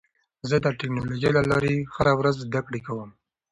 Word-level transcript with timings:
زه 0.49 0.55
د 0.63 0.65
ټکنالوژۍ 0.79 1.31
له 1.37 1.43
لارې 1.51 1.73
هره 1.95 2.13
ورځ 2.19 2.35
زده 2.45 2.61
کړه 2.65 2.79
کوم. 2.85 3.09